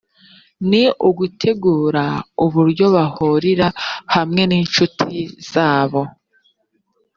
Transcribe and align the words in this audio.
ni 0.69 0.83
ugutegura 1.07 2.05
uburyo 2.45 2.85
bahurira 2.95 3.67
hamwe 4.15 4.41
n 4.49 4.51
incuti 4.59 5.11
zabo 5.51 6.01